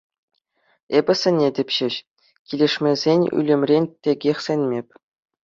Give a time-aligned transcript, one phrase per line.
[0.99, 1.95] Эпӗ сӗнетӗп ҫеҫ,
[2.53, 4.87] килӗшмесен ӳлӗмрен текех сӗнмӗп.